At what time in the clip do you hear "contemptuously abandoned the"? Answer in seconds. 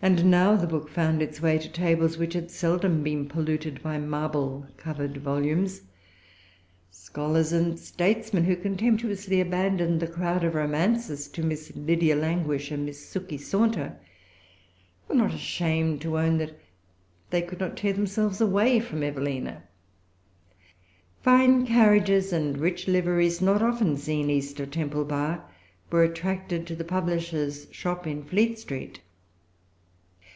8.54-10.06